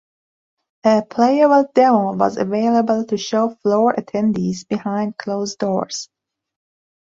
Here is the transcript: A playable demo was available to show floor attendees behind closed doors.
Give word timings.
A 0.83 1.03
playable 1.07 1.69
demo 1.75 2.13
was 2.13 2.37
available 2.37 3.05
to 3.05 3.17
show 3.17 3.49
floor 3.61 3.93
attendees 3.93 4.67
behind 4.67 5.15
closed 5.15 5.59
doors. 5.59 6.09